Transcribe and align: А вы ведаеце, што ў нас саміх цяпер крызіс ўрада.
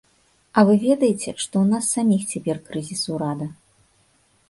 А 0.59 0.63
вы 0.69 0.73
ведаеце, 0.85 1.19
што 1.43 1.55
ў 1.61 1.65
нас 1.75 1.91
саміх 1.99 2.21
цяпер 2.33 2.57
крызіс 2.71 3.01
ўрада. 3.15 3.47